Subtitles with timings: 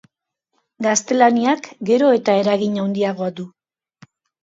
[0.85, 3.51] Gaztelaniak gero eta eragin handiagoa du.